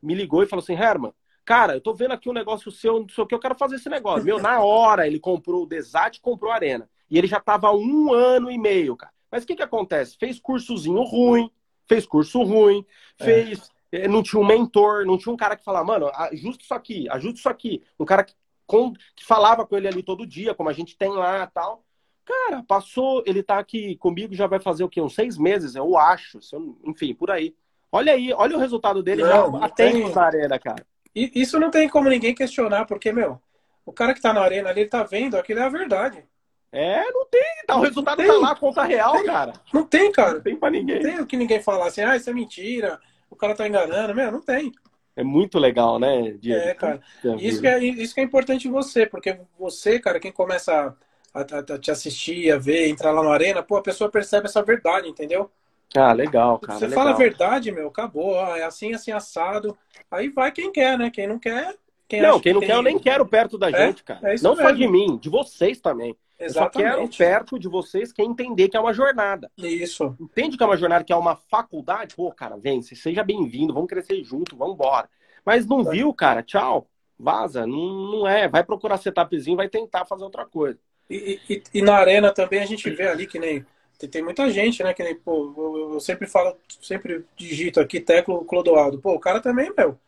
[0.00, 1.12] me ligou e falou assim: Herman,
[1.44, 3.74] cara, eu tô vendo aqui um negócio seu, não sei o que, eu quero fazer
[3.74, 4.24] esse negócio.
[4.24, 6.88] Meu, na hora ele comprou o Desat comprou a Arena.
[7.10, 9.12] E ele já tava há um ano e meio, cara.
[9.32, 10.16] Mas o que que acontece?
[10.16, 11.50] Fez cursozinho ruim,
[11.88, 12.86] fez curso ruim,
[13.18, 13.24] é.
[13.24, 13.68] fez.
[13.90, 14.06] É.
[14.06, 17.38] Não tinha um mentor, não tinha um cara que falava, mano, ajusta isso aqui, ajusta
[17.40, 17.82] isso aqui.
[17.98, 18.32] Um cara que,
[18.66, 21.84] com, que falava com ele ali todo dia, como a gente tem lá tal.
[22.24, 25.00] Cara, passou, ele tá aqui comigo, já vai fazer o quê?
[25.00, 26.38] Uns seis meses, eu acho.
[26.84, 27.54] Enfim, por aí.
[27.92, 30.86] Olha aí, olha o resultado dele não, já há tempos na arena, cara.
[31.14, 33.40] Isso não tem como ninguém questionar, porque, meu,
[33.86, 36.24] o cara que tá na arena ali, ele tá vendo, aquilo é a verdade.
[36.72, 39.52] É, não tem, tá, o resultado tá lá, conta real, tem, cara.
[39.72, 40.34] Não tem, cara.
[40.34, 40.96] Não tem pra ninguém.
[40.96, 42.98] Não tem o que ninguém falar assim, ah, isso é mentira,
[43.30, 44.72] o cara tá enganando, meu, não tem.
[45.16, 46.60] É muito legal, né, Diego?
[46.60, 47.00] É, cara.
[47.38, 50.96] Isso que é, isso que é importante em você, porque você, cara, quem começa
[51.32, 54.46] a, a, a, te assistir, a ver, entrar lá na arena, pô, a pessoa percebe
[54.46, 55.50] essa verdade, entendeu?
[55.96, 56.78] Ah, legal, cara.
[56.78, 57.04] Você legal.
[57.04, 58.36] fala a verdade, meu, acabou.
[58.56, 59.76] é assim, assim, assado.
[60.10, 61.10] Aí vai quem quer, né?
[61.10, 61.76] Quem não quer.
[62.08, 62.78] Quem não, quem não que quer, tem...
[62.78, 64.20] eu nem quero perto da é, gente, cara.
[64.20, 64.56] É não mesmo.
[64.56, 66.16] só de mim, de vocês também.
[66.38, 66.86] Exatamente.
[66.86, 69.50] Eu só quero perto de vocês quem entender que é uma jornada.
[69.56, 70.16] Isso.
[70.20, 72.14] Entende que é uma jornada, que é uma faculdade?
[72.14, 75.08] Pô, cara, vem, seja bem-vindo, vamos crescer junto, vamos embora.
[75.44, 77.66] Mas não viu, cara, tchau, vaza.
[77.66, 78.48] Não, não é.
[78.48, 80.78] Vai procurar setupzinho, vai tentar fazer outra coisa.
[81.08, 83.64] E, e, e na arena também a gente vê ali que nem
[84.10, 84.92] tem, muita gente, né?
[84.92, 89.00] Que nem, pô, eu, eu, sempre falo, sempre digito aqui, Teclo Clodoaldo.
[89.00, 89.98] Pô, o cara também, meu,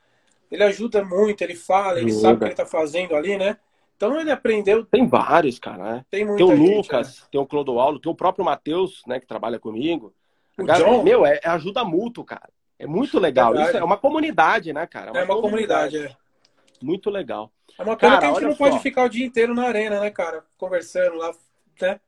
[0.51, 3.57] ele ajuda muito, ele fala, ele sabe o que ele tá fazendo ali, né?
[3.97, 4.85] Então ele aprendeu.
[4.85, 6.05] Tem vários, cara, né?
[6.11, 7.27] Tem, muita tem o gente, Lucas, né?
[7.33, 10.15] tem o Clodoaldo, tem o próprio Matheus, né, que trabalha comigo.
[10.59, 11.03] O John...
[11.03, 12.49] Meu, é, é, ajuda mútuo, cara.
[12.79, 13.55] É muito legal.
[13.55, 15.09] Isso é uma comunidade, né, cara?
[15.09, 16.85] É uma, é uma comunidade, comunidade, é.
[16.85, 17.51] Muito legal.
[17.79, 18.59] É uma pena cara, que a gente não só.
[18.59, 20.45] pode ficar o dia inteiro na arena, né, cara?
[20.59, 21.33] Conversando lá,
[21.81, 22.01] né?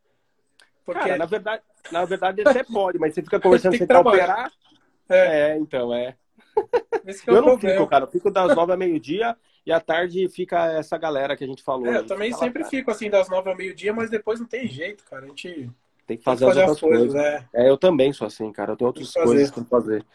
[0.84, 1.00] Porque...
[1.00, 4.52] Cara, na verdade, na verdade até pode, mas você fica conversando sem operar.
[5.08, 5.52] É.
[5.52, 6.08] é, então, é.
[6.08, 7.58] é eu não problema.
[7.58, 8.04] fico, cara.
[8.04, 9.34] Eu fico das nove a meio-dia
[9.68, 11.88] e à tarde fica essa galera que a gente falou.
[11.88, 15.04] É, eu também sempre fico assim das nove ao meio-dia, mas depois não tem jeito,
[15.04, 15.26] cara.
[15.26, 15.70] A gente
[16.06, 17.12] tem que fazer, tem que fazer as, as coisas.
[17.12, 17.14] coisas.
[17.22, 17.48] É.
[17.52, 17.68] é.
[17.68, 18.72] eu também sou assim, cara.
[18.72, 20.06] Eu tenho outras tem coisas que fazer.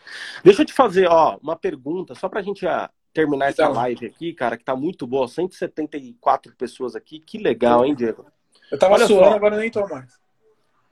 [0.44, 3.70] Deixa eu te fazer, ó, uma pergunta, só pra gente ah, terminar então.
[3.70, 5.28] essa live aqui, cara, que tá muito boa.
[5.28, 7.20] 174 pessoas aqui.
[7.20, 8.26] Que legal, hein, Diego?
[8.72, 9.36] Eu tava Olha suando, só.
[9.36, 10.20] agora nem tô mais.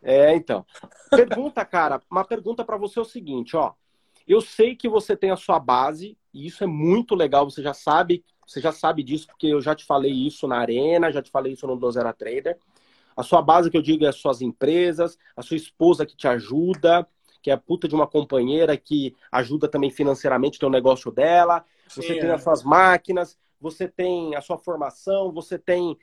[0.03, 0.63] É, então.
[1.09, 3.73] Pergunta, cara, uma pergunta para você é o seguinte, ó.
[4.27, 7.73] Eu sei que você tem a sua base, e isso é muito legal, você já
[7.73, 11.31] sabe, você já sabe disso, porque eu já te falei isso na Arena, já te
[11.31, 12.57] falei isso no Dozera Trader.
[13.15, 16.27] A sua base que eu digo é as suas empresas, a sua esposa que te
[16.27, 17.07] ajuda,
[17.41, 21.63] que é a puta de uma companheira que ajuda também financeiramente o teu negócio dela.
[21.87, 22.19] Sim, você é.
[22.19, 25.97] tem as suas máquinas, você tem a sua formação, você tem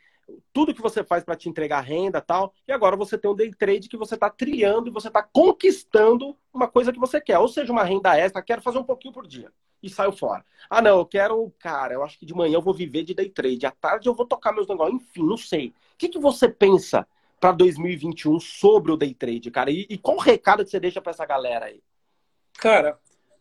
[0.53, 2.55] tudo que você faz para te entregar renda tal.
[2.67, 6.35] E agora você tem um day trade que você está triando e você está conquistando
[6.53, 7.39] uma coisa que você quer.
[7.39, 9.53] Ou seja, uma renda extra, quero fazer um pouquinho por dia.
[9.83, 10.45] E saiu fora.
[10.69, 13.29] Ah, não, eu quero, cara, eu acho que de manhã eu vou viver de day
[13.29, 13.67] trade.
[13.67, 15.01] À tarde eu vou tocar meus negócios.
[15.01, 15.69] Enfim, não sei.
[15.69, 17.07] O que, que você pensa
[17.41, 19.71] para 2021 sobre o day trade, cara?
[19.71, 21.81] E, e qual o recado que você deixa para essa galera aí?
[22.59, 22.99] Cara,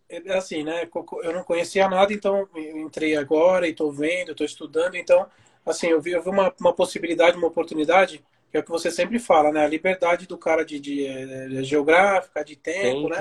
[0.10, 0.88] é assim, né?
[1.24, 5.28] Eu não conhecia nada, então eu entrei agora e estou vendo, estou estudando, então
[5.66, 8.90] assim, eu vi, eu vi uma, uma possibilidade, uma oportunidade, que é o que você
[8.90, 9.66] sempre fala, né?
[9.66, 13.18] A liberdade do cara de, de, de, de geográfica, de tempo, né?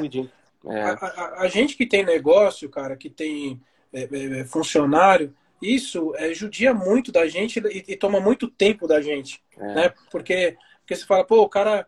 [0.64, 0.80] É.
[0.82, 3.60] A, a, a, gente que tem negócio, cara, que tem
[3.92, 8.86] é, é, é, funcionário, isso é, judia muito da gente e, e toma muito tempo
[8.86, 9.74] da gente, é.
[9.74, 9.94] né?
[10.10, 11.86] Porque, porque você fala, pô, o cara,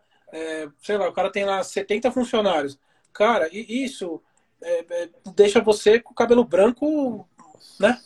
[0.83, 2.78] sei lá, o cara tem lá 70 funcionários.
[3.12, 4.22] Cara, e isso
[5.35, 7.28] deixa você com o cabelo branco,
[7.78, 7.98] né?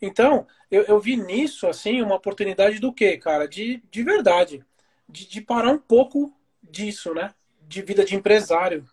[0.00, 3.48] Então, eu, eu vi nisso, assim, uma oportunidade do quê, cara?
[3.48, 4.64] De, de verdade.
[5.08, 7.34] De, de parar um pouco disso, né?
[7.66, 8.84] De vida de empresário.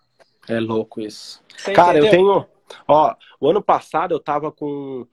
[0.47, 1.43] É louco isso.
[1.55, 2.07] Você cara, entendeu?
[2.07, 2.47] eu tenho.
[2.87, 5.07] Ó, o ano passado eu tava com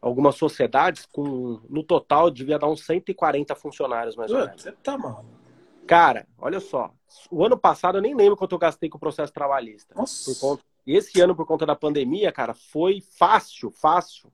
[0.00, 1.60] algumas sociedades com.
[1.68, 4.62] No total, devia dar uns 140 funcionários, mais ou menos.
[4.62, 5.24] Você tá mal.
[5.86, 6.90] Cara, olha só.
[7.30, 9.94] O ano passado eu nem lembro quanto eu gastei com o processo trabalhista.
[9.94, 10.38] Nossa.
[10.40, 10.62] Conta...
[10.86, 14.30] Esse ano, por conta da pandemia, cara, foi fácil, fácil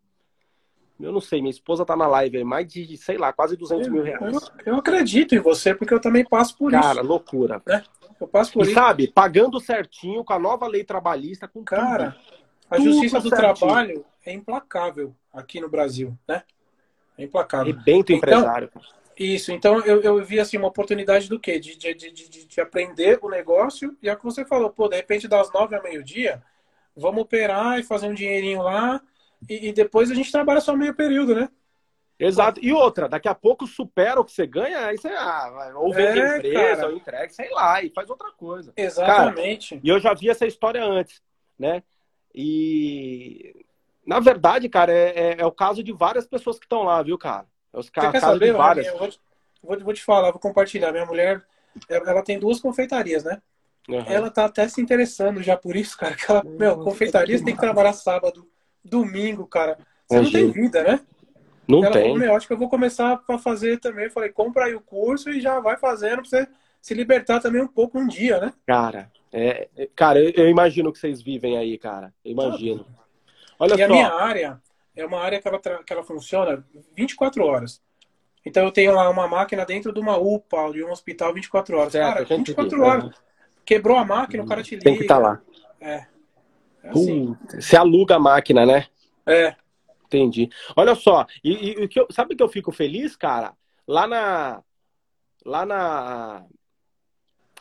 [1.02, 3.86] eu não sei, minha esposa tá na live aí, mais de, sei lá, quase 200
[3.86, 4.34] eu, mil reais.
[4.64, 6.94] Eu, eu, acredito em você, porque eu também passo por Cara, isso.
[6.94, 7.62] Cara, loucura.
[7.66, 7.82] Né?
[8.22, 8.74] Eu passo por e isso.
[8.74, 12.22] sabe, pagando certinho, com a nova lei trabalhista, com Cara, tudo.
[12.70, 13.56] a justiça do certinho.
[13.56, 16.44] trabalho, é implacável aqui no Brasil, né?
[17.18, 17.74] É implacável.
[17.74, 18.70] Rebento então, empresário.
[19.18, 21.58] Isso, então eu, eu vi assim uma oportunidade do quê?
[21.58, 24.88] De, de, de, de, de aprender o negócio, e é o que você falou, pô,
[24.88, 26.42] de repente das nove ao meio-dia,
[26.96, 29.02] vamos operar e fazer um dinheirinho lá,
[29.48, 31.48] e, e, depois a gente trabalha só meio período, né?
[32.22, 32.60] Exato.
[32.62, 36.20] E outra, daqui a pouco supera o que você ganha, aí você ah, ou vende
[36.20, 36.88] é, empresa, cara.
[36.88, 38.72] ou entrega, sei lá, e faz outra coisa.
[38.76, 39.70] Exatamente.
[39.70, 41.20] Cara, e eu já vi essa história antes,
[41.58, 41.82] né?
[42.34, 43.64] E
[44.06, 47.16] na verdade, cara, é, é, é o caso de várias pessoas que estão lá, viu,
[47.16, 47.46] cara?
[47.72, 48.86] É os casos de várias.
[48.86, 49.10] Eu vou,
[49.62, 50.92] vou, vou te falar, vou compartilhar.
[50.92, 51.42] Minha mulher,
[51.88, 53.40] ela tem duas confeitarias, né?
[53.88, 54.04] Uhum.
[54.06, 56.14] Ela tá até se interessando já por isso, cara.
[56.14, 58.48] Que ela, meu, confeitarias tem que trabalhar sábado,
[58.84, 59.78] domingo, cara.
[60.06, 60.44] Você Imagina.
[60.44, 61.00] não tem vida, né?
[61.68, 62.02] Não ela tem.
[62.02, 64.06] Falou, meu, acho que eu vou começar a fazer também.
[64.06, 66.48] Eu falei, compra aí o curso e já vai fazendo pra você
[66.80, 68.52] se libertar também um pouco um dia, né?
[68.66, 72.12] Cara, é, é cara, eu, eu imagino que vocês vivem aí, cara.
[72.24, 72.84] Eu imagino.
[73.58, 73.84] Olha e só.
[73.84, 74.60] a minha área
[74.96, 76.64] é uma área que ela, que ela funciona
[76.96, 77.80] 24 horas.
[78.44, 81.92] Então eu tenho lá uma máquina dentro de uma UPA, de um hospital 24 horas.
[81.92, 83.10] Certo, Cara, 24 horas.
[83.64, 84.84] Quebrou a máquina, o cara te liga.
[84.84, 85.40] Tem que estar tá lá.
[85.80, 86.06] É.
[86.82, 87.36] é assim.
[87.48, 88.86] você aluga a máquina, né?
[89.24, 89.54] É.
[90.12, 90.50] Entendi.
[90.76, 93.54] Olha só, e, e que eu, sabe que eu fico feliz, cara?
[93.88, 94.62] Lá na.
[95.44, 96.46] Lá na.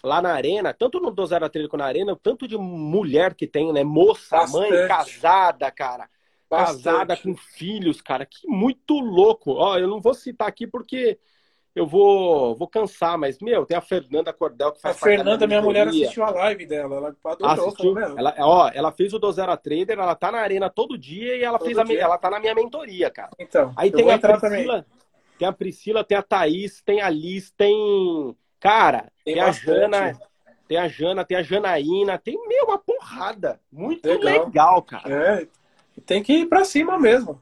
[0.04, 3.72] Lá na arena, tanto no Do Zero quanto na arena, tanto de mulher que tem,
[3.72, 3.84] né?
[3.84, 4.72] Moça, Bastante.
[4.72, 6.10] mãe, casada, cara.
[6.50, 6.84] Bastante.
[6.84, 8.26] Casada com filhos, cara.
[8.26, 9.52] Que muito louco.
[9.52, 11.20] Ó, eu não vou citar aqui porque
[11.74, 15.62] eu vou, vou cansar, mas, meu, tem a Fernanda Cordel que faz A Fernanda, minha
[15.62, 16.98] mulher, assistiu a live dela.
[16.98, 17.68] Ela adorou.
[17.68, 20.98] Assistiu, ela, ó, ela fez o do Zero a Trader, ela tá na arena todo
[20.98, 23.32] dia e ela todo fez a, ela tá na minha mentoria, cara.
[23.40, 24.86] Então, aí tem a Priscila, também.
[25.40, 28.36] tem a Priscila, tem a Thaís, tem a Liz, tem.
[28.60, 30.20] Cara, tem, tem a Jana.
[30.68, 33.60] Tem a Jana, tem a Janaína, tem, meu, uma porrada.
[33.70, 35.10] Muito legal, legal cara.
[35.14, 35.48] É,
[36.06, 37.42] tem que ir pra cima mesmo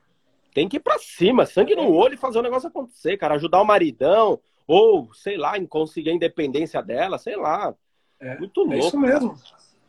[0.60, 3.36] tem que ir pra cima, sangue no olho e fazer o negócio acontecer, cara.
[3.36, 7.74] Ajudar o maridão, ou, sei lá, em conseguir a independência dela, sei lá.
[8.20, 8.76] É, muito louco.
[8.76, 9.36] É isso mesmo.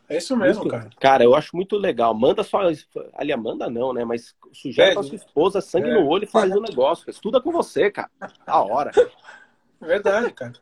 [0.07, 0.89] É isso mesmo, muito, cara.
[0.97, 2.13] Cara, eu acho muito legal.
[2.13, 2.71] Manda sua.
[3.15, 4.05] Ali, manda não, né?
[4.05, 5.93] Mas sugere pra sua esposa, sangue é.
[5.93, 7.09] no olho e faz o negócio.
[7.09, 8.09] Estuda com você, cara.
[8.45, 8.91] Da hora.
[9.81, 10.53] Verdade, cara.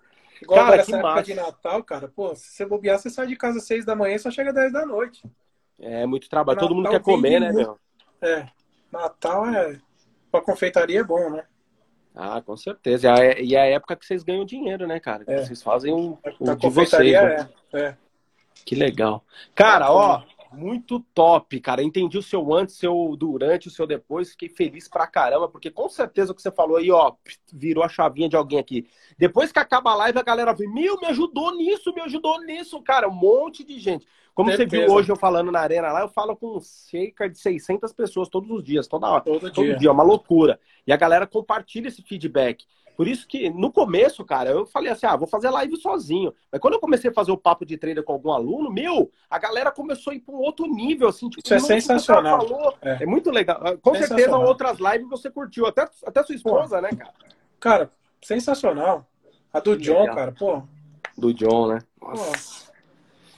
[0.41, 1.23] Igual cara, essa época massa.
[1.23, 4.15] de Natal, cara, pô, se você bobear, você sai de casa às seis da manhã
[4.15, 5.21] e só chega às dez da noite.
[5.77, 6.55] É, muito trabalho.
[6.55, 7.77] Natal Todo mundo quer comer, né, meu?
[8.21, 8.47] É.
[8.91, 9.79] Natal é
[10.31, 11.43] para confeitaria é bom, né?
[12.15, 13.13] Ah, com certeza.
[13.39, 15.23] E é a época que vocês ganham dinheiro, né, cara?
[15.23, 15.43] Que é.
[15.43, 17.13] vocês fazem o, o de vocês.
[17.13, 17.49] Né?
[17.73, 17.79] É.
[17.79, 17.97] é.
[18.65, 19.23] Que legal.
[19.55, 21.83] Cara, ó, muito top, cara.
[21.83, 24.31] Entendi o seu antes, seu durante, o seu depois.
[24.31, 27.13] Fiquei feliz pra caramba, porque com certeza o que você falou aí, ó,
[27.53, 28.88] virou a chavinha de alguém aqui.
[29.17, 32.81] Depois que acaba a live, a galera vem, meu, me ajudou nisso, me ajudou nisso,
[32.81, 33.07] cara.
[33.07, 34.07] Um monte de gente.
[34.33, 34.69] Como certeza.
[34.69, 38.29] você viu hoje eu falando na arena lá, eu falo com cerca de 600 pessoas
[38.29, 39.21] todos os dias, toda hora.
[39.21, 39.75] Todo, todo dia.
[39.75, 40.59] dia, é uma loucura.
[40.88, 42.65] E a galera compartilha esse feedback.
[42.99, 46.33] Por isso que no começo, cara, eu falei assim: ah, vou fazer live sozinho.
[46.51, 49.39] Mas quando eu comecei a fazer o papo de trader com algum aluno, meu, a
[49.39, 51.29] galera começou a ir para um outro nível, assim.
[51.29, 52.45] Tipo, isso é sensacional.
[52.45, 52.73] Falou.
[52.81, 53.03] É.
[53.03, 53.05] é.
[53.05, 53.57] muito legal.
[53.81, 56.81] Com certeza outras lives você curtiu, até, até sua esposa, pô.
[56.81, 57.13] né, cara?
[57.57, 59.07] Cara, sensacional.
[59.53, 60.15] A do que John, legal.
[60.17, 60.62] cara, pô.
[61.17, 61.79] Do John, né?
[62.01, 62.69] Nossa.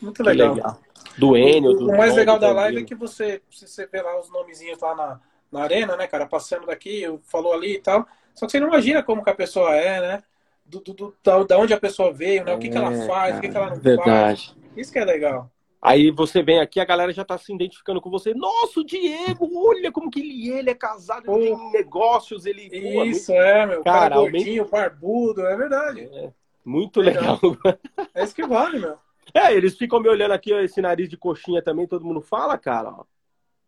[0.02, 0.56] muito legal.
[0.56, 0.80] legal.
[1.19, 4.19] Do Enio, do O mais John, legal da live é que você, você vê lá
[4.19, 5.19] os nomezinhos lá na,
[5.52, 8.08] na arena, né, cara, passando daqui, falou ali e tal.
[8.34, 10.24] Só que você não imagina como que a pessoa é, né?
[10.65, 12.54] Do, do, do da, da onde a pessoa veio, né?
[12.54, 14.48] O que, é, que ela é, faz, cara, o que, que ela não verdade.
[14.48, 14.56] faz.
[14.76, 15.52] Isso que é legal.
[15.82, 18.36] Aí você vem aqui, a galera já tá se identificando com você.
[18.36, 22.70] Nossa, o Diego, olha como que ele, ele é casado, ele tem negócios, ele.
[23.08, 23.84] Isso, pô, é, meu.
[23.84, 24.78] Cara, cara gordinho, aumenta...
[24.78, 26.02] barbudo, é verdade.
[26.02, 26.32] É,
[26.63, 27.39] muito legal.
[27.41, 27.80] legal.
[28.13, 28.98] É isso que vale, meu.
[29.34, 32.94] É, eles ficam me olhando aqui, esse nariz de coxinha também, todo mundo fala, cara.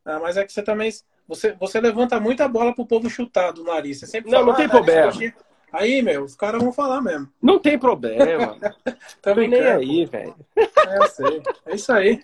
[0.06, 0.92] Ah, mas é que você também
[1.28, 4.00] você, você levanta muita bola pro povo chutar do nariz.
[4.00, 5.12] Você sempre não, fala, não tem ah, problema.
[5.72, 7.28] Aí, meu, os caras vão falar mesmo.
[7.42, 8.58] Não tem problema.
[9.22, 10.36] Tô nem aí, velho.
[10.56, 11.42] É, eu sei.
[11.66, 12.22] É isso aí.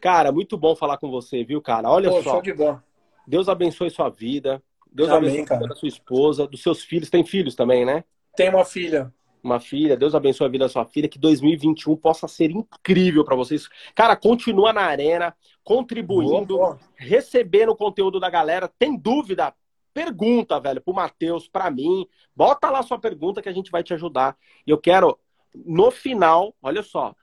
[0.00, 1.90] Cara, muito bom falar com você, viu, cara?
[1.90, 2.30] Olha Pô, só.
[2.30, 2.78] Show de bom.
[3.26, 4.62] Deus abençoe sua vida.
[4.90, 7.10] Deus Amém, abençoe a sua esposa, dos seus filhos.
[7.10, 8.04] Tem filhos também, né?
[8.34, 9.12] Tem uma filha
[9.46, 9.96] uma filha.
[9.96, 11.08] Deus abençoe a vida da sua filha.
[11.08, 13.68] Que 2021 possa ser incrível para vocês.
[13.94, 18.70] Cara, continua na arena, contribuindo, boa, recebendo o conteúdo da galera.
[18.78, 19.54] Tem dúvida?
[19.94, 22.06] Pergunta, velho, pro Matheus, para mim.
[22.34, 24.36] Bota lá sua pergunta que a gente vai te ajudar.
[24.66, 25.18] E eu quero,
[25.54, 27.14] no final, olha só.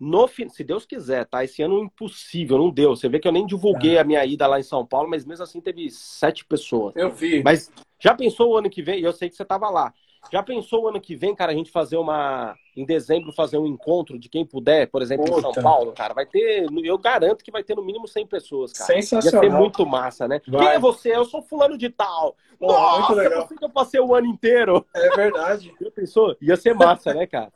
[0.00, 1.44] No, se Deus quiser, tá?
[1.44, 2.96] Esse ano impossível, não deu.
[2.96, 4.00] Você vê que eu nem divulguei é.
[4.00, 6.96] a minha ida lá em São Paulo, mas mesmo assim teve sete pessoas.
[6.96, 7.42] Eu vi.
[7.42, 9.00] Mas já pensou o ano que vem?
[9.00, 9.92] Eu sei que você tava lá.
[10.30, 12.54] Já pensou o ano que vem, cara, a gente fazer uma.
[12.76, 15.38] Em dezembro, fazer um encontro de quem puder, por exemplo, Puta.
[15.38, 16.14] em São Paulo, cara?
[16.14, 16.66] Vai ter.
[16.84, 18.86] Eu garanto que vai ter no mínimo 100 pessoas, cara.
[18.86, 19.44] Sensacional.
[19.44, 20.40] Ia ser muito massa, né?
[20.46, 20.60] Vai.
[20.60, 21.14] Quem é você?
[21.14, 22.36] Eu sou fulano de tal.
[22.58, 23.46] Pô, Nossa, muito legal.
[23.46, 24.86] você que eu passei o ano inteiro.
[24.94, 25.74] É verdade.
[25.80, 26.36] Já pensou?
[26.40, 27.52] Ia ser massa, né, cara?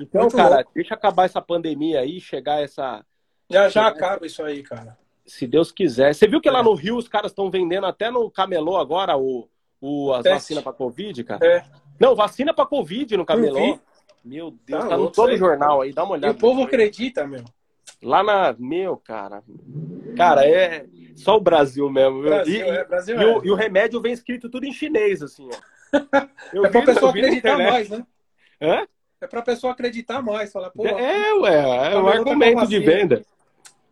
[0.00, 0.72] Então, muito cara, louco.
[0.74, 3.04] deixa acabar essa pandemia aí, chegar essa.
[3.48, 4.98] Já já acaba isso aí, cara.
[5.24, 6.14] Se Deus quiser.
[6.14, 6.52] Você viu que é.
[6.52, 9.48] lá no Rio os caras estão vendendo até no camelô agora o,
[9.80, 11.46] o, as vacinas pra Covid, cara?
[11.46, 11.64] É.
[11.98, 13.78] Não, vacina pra Covid no camelô.
[14.24, 16.34] Meu Deus, tá, tá no todo jornal aí, dá uma olhada.
[16.34, 17.44] E o povo acredita, meu.
[18.02, 18.54] Lá na.
[18.58, 19.42] Meu, cara.
[20.16, 22.22] Cara, é só o Brasil mesmo.
[22.22, 23.26] Brasil, e, é, Brasil e, é.
[23.26, 25.68] o, e, o, remédio vem escrito tudo em chinês, assim, ó.
[26.52, 28.06] Eu é pra vi, pessoa acreditar mais, né?
[28.60, 28.86] Hã?
[29.20, 30.52] É pra pessoa acreditar mais.
[30.52, 30.86] Falar, pô.
[30.86, 33.24] É, ué, é um argumento de venda.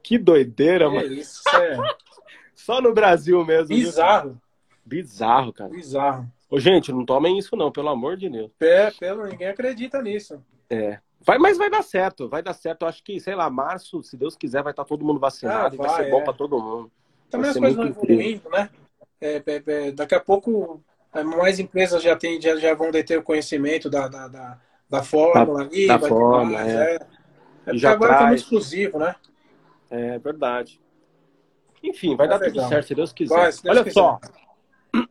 [0.02, 1.12] Que doideira, é mano.
[1.12, 1.76] Isso, é.
[2.54, 3.68] Só no Brasil mesmo.
[3.68, 4.30] Bizarro.
[4.30, 4.40] Viu?
[4.84, 5.70] Bizarro, cara.
[5.70, 6.30] Bizarro.
[6.48, 8.50] Ô, gente, não tomem isso não, pelo amor de Deus.
[8.60, 10.40] É, pelo, ninguém acredita nisso.
[10.70, 10.98] É.
[11.20, 12.82] Vai, mas vai dar certo, vai dar certo.
[12.82, 15.74] Eu acho que, sei lá, março, se Deus quiser, vai estar todo mundo vacinado ah,
[15.74, 16.10] e vai, ser é.
[16.10, 16.90] bom para todo mundo.
[17.28, 18.70] Também as coisas vão evoluindo, né?
[19.20, 20.80] É, é, é, daqui a pouco
[21.12, 25.02] é, mais empresas já, tem, já, já vão deter o conhecimento da, da, da, da
[25.02, 25.86] fórmula da, ali.
[25.88, 26.98] Da fórmula, mais, é.
[27.66, 27.76] é.
[27.76, 28.22] já agora traz...
[28.22, 29.16] tá muito exclusivo, né?
[29.90, 30.80] É verdade.
[31.82, 32.52] Enfim, vai dar legal.
[32.52, 33.34] tudo certo, se Deus quiser.
[33.34, 33.94] Vai, se Deus Olha quiser.
[34.00, 34.20] só,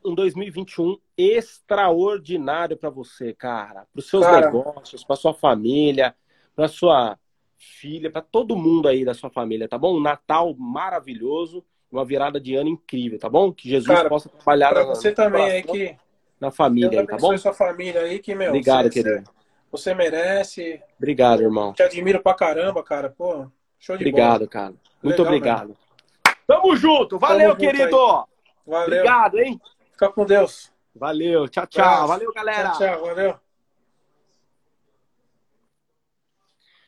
[0.06, 3.86] um 2021 extraordinário para você, cara.
[3.92, 4.46] Para os seus cara.
[4.46, 6.16] negócios, para sua família,
[6.56, 7.18] para sua
[7.58, 9.96] filha, para todo mundo aí da sua família, tá bom?
[9.96, 13.52] Um Natal maravilhoso, uma virada de ano incrível, tá bom?
[13.52, 15.98] Que Jesus cara, possa trabalhar para você na, também aí que
[16.40, 17.36] na família, aí, tá bom?
[17.38, 18.50] sua família aí que meu.
[18.50, 19.30] Obrigado, você, querido.
[19.72, 20.82] Você merece.
[20.98, 21.74] Obrigado, irmão.
[21.74, 23.10] Te admiro pra caramba, cara.
[23.10, 23.48] Pô,
[23.80, 24.50] show de Obrigado, bola.
[24.50, 24.74] cara.
[25.02, 25.68] Muito Legal, obrigado.
[25.70, 25.78] Mesmo.
[26.48, 27.18] Tamo junto.
[27.18, 27.98] Valeu, Tamo querido.
[27.98, 29.00] Junto Valeu.
[29.00, 29.62] Obrigado, hein?
[29.96, 30.74] Fica com Deus.
[30.94, 31.48] Valeu.
[31.48, 32.08] Tchau, tchau.
[32.10, 32.72] Valeu, galera.
[32.72, 33.06] Tchau, tchau.
[33.06, 33.40] Valeu.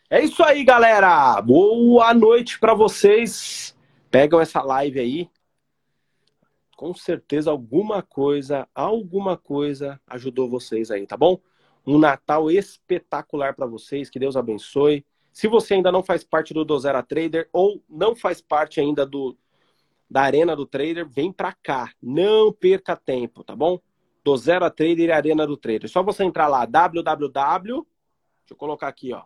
[0.10, 1.42] É isso aí, galera.
[1.42, 3.74] Boa noite para vocês.
[4.12, 5.30] Pegam essa live aí.
[6.76, 11.40] Com certeza alguma coisa, alguma coisa ajudou vocês aí, tá bom?
[11.86, 14.10] Um Natal espetacular para vocês.
[14.10, 15.06] Que Deus abençoe.
[15.32, 19.38] Se você ainda não faz parte do Dozera Trader ou não faz parte ainda do
[20.10, 21.92] da Arena do Trader, vem para cá.
[22.02, 23.80] Não perca tempo, tá bom?
[24.24, 25.90] Do Zero a Trader e Arena do Trader.
[25.90, 27.64] Só você entrar lá, www.
[27.64, 27.86] Deixa
[28.52, 29.24] eu colocar aqui, ó.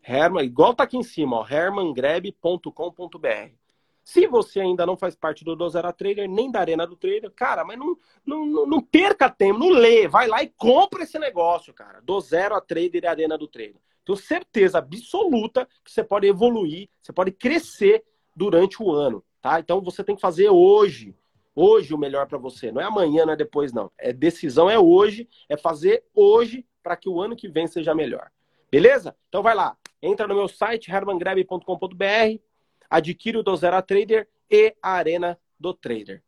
[0.01, 3.66] Herman, igual tá aqui em cima, ó, hermangreb.com.br.
[4.07, 7.65] Se você ainda não faz parte do Dozera Trader, nem da Arena do Trader, cara,
[7.65, 11.99] mas não, não, não perca tempo, não lê, vai lá e compra esse negócio, cara.
[11.99, 13.75] Do Zero a Trader e Arena do Trader.
[14.05, 18.01] Tenho certeza absoluta que você pode evoluir, você pode crescer
[18.33, 19.59] durante o ano, tá?
[19.59, 21.13] Então você tem que fazer hoje,
[21.53, 22.71] hoje o melhor para você.
[22.71, 23.91] Não é amanhã, não é depois, não.
[23.97, 28.31] É decisão é hoje, é fazer hoje para que o ano que vem seja melhor.
[28.71, 29.13] Beleza?
[29.27, 32.46] Então vai lá, entra no meu site hermangrebe.com.br
[32.89, 36.23] adquire o Dozera Trader e a Arena do Trader.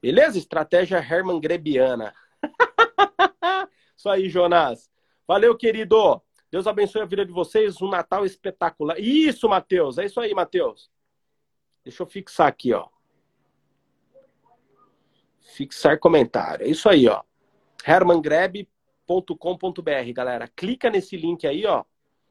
[0.00, 0.38] Beleza?
[0.38, 2.14] Estratégia Herman Grebiana.
[3.96, 4.88] Isso aí, Jonas.
[5.26, 6.22] Valeu, querido.
[6.50, 7.82] Deus abençoe a vida de vocês.
[7.82, 8.98] Um Natal espetacular.
[8.98, 9.98] Isso, Matheus.
[9.98, 10.90] É isso aí, Matheus.
[11.84, 12.88] Deixa eu fixar aqui, ó.
[15.40, 16.66] Fixar comentário.
[16.66, 17.22] É isso aí, ó.
[17.84, 20.48] hermangreb.com.br, galera.
[20.48, 21.84] Clica nesse link aí, ó.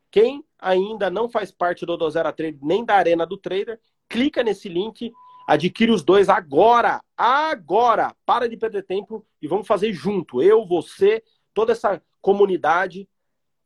[0.10, 4.70] Quem ainda não faz parte do Dozera Trade nem da Arena do Trader, clica nesse
[4.70, 5.12] link,
[5.48, 8.16] adquire os dois agora, agora.
[8.26, 10.42] Para de perder tempo e vamos fazer junto.
[10.42, 13.08] Eu, você, toda essa comunidade,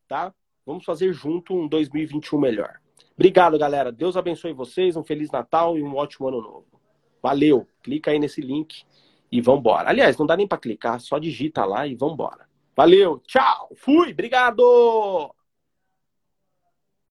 [0.08, 0.34] tá?
[0.66, 2.80] Vamos fazer junto um 2021 melhor.
[3.16, 3.92] Obrigado, galera.
[3.92, 6.68] Deus abençoe vocês, um feliz Natal e um ótimo ano novo.
[7.22, 7.68] Valeu.
[7.84, 8.84] Clica aí nesse link
[9.32, 9.90] e vambora.
[9.90, 12.48] Aliás, não dá nem para clicar, só digita lá e vambora.
[12.76, 13.20] Valeu.
[13.28, 13.70] Tchau.
[13.76, 14.12] Fui.
[14.12, 15.34] Obrigado.